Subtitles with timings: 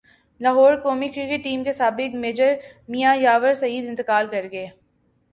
[0.41, 2.53] لاہورقومی cricket team کے سابق manager
[2.89, 4.65] Mian یاور سعید انتقال کرگئے